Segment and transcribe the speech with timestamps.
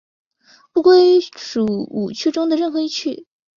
[0.73, 3.27] 不归属五趣中的任何一趣。